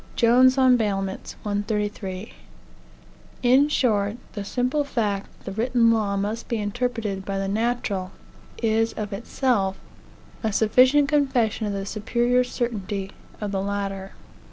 [0.19, 1.25] In short, the
[4.41, 8.09] simple fact that the written law must be interpreted by the natural,
[8.63, 9.77] is, of itself,
[10.41, 14.13] a sufficient confession of the superior certainty of the latter.